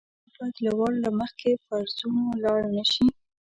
[0.33, 3.05] څېړونکی باید له وار له مخکې فرضونو لاړ نه شي.